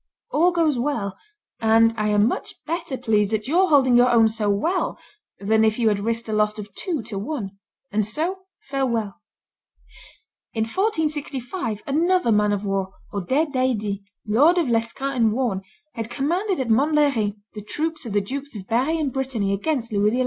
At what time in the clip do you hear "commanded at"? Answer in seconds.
16.09-16.67